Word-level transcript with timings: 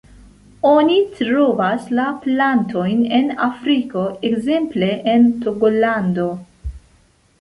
Oni 0.67 0.95
trovas 1.17 1.85
la 1.99 2.07
plantojn 2.23 3.03
en 3.19 3.29
Afriko 3.49 4.07
ekzemple 4.31 4.91
en 5.15 5.29
Togolando. 5.45 6.27